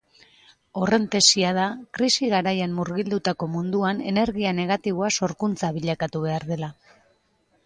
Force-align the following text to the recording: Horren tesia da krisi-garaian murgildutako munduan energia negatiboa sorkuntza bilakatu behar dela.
Horren 0.79 1.03
tesia 1.15 1.51
da 1.57 1.65
krisi-garaian 1.97 2.73
murgildutako 2.79 3.51
munduan 3.57 4.03
energia 4.13 4.55
negatiboa 4.63 5.13
sorkuntza 5.21 5.71
bilakatu 5.81 6.25
behar 6.27 6.53
dela. 6.55 6.73